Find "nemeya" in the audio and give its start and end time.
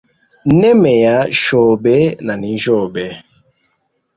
0.59-1.17